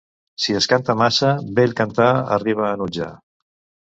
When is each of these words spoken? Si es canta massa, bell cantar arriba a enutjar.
Si 0.43 0.53
es 0.59 0.67
canta 0.69 0.95
massa, 1.01 1.29
bell 1.59 1.75
cantar 1.79 2.07
arriba 2.39 2.65
a 2.69 2.71
enutjar. 2.79 3.11